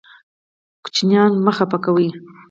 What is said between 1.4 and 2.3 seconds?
مه خفه کوئ.